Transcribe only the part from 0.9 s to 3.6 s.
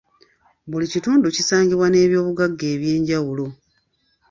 kitundu kisangibwa n’ebyobugagga eby’enjawulo.